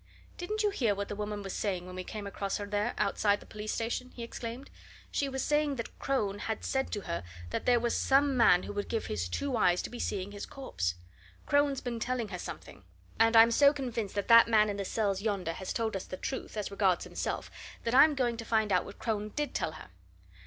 [0.35, 3.39] "Didn't you hear what the woman was saying when we came across her there outside
[3.39, 4.71] the police station?" he exclaimed.
[5.11, 8.73] "She was saying that Crone had said to her that there was some man who
[8.73, 10.95] would give his two eyes to be seeing his corpse!
[11.45, 12.83] Crone's been telling her something.
[13.19, 16.17] And I'm so convinced that that man in the cells yonder has told us the
[16.17, 17.51] truth, as regards himself,
[17.83, 19.91] that I'm going to find out what Crone did tell her.